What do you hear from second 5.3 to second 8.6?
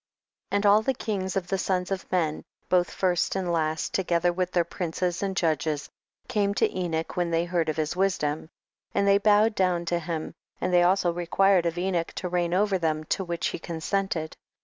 judges, came to Enoch when they heard of his wisdom,